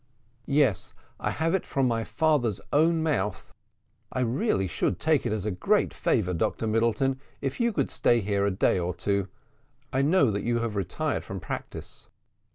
[0.47, 3.53] "Yes, I have it from my father's own mouth.
[4.11, 8.19] I really should take it as a great favour, Dr Middleton, if you could stay
[8.19, 9.27] here a day or two.
[9.93, 12.07] I know that you have retired from practice."